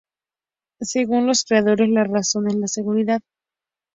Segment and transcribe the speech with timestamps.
[0.79, 3.21] Según los creadores, la razón es la seguridad.